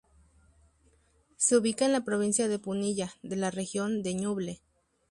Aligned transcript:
Se 1.37 1.55
ubica 1.57 1.85
en 1.85 1.91
la 1.91 2.03
Provincia 2.03 2.47
de 2.47 2.57
Punilla, 2.57 3.13
de 3.21 3.35
la 3.35 3.51
Región 3.51 4.01
de 4.01 4.15
Ñuble. 4.15 4.61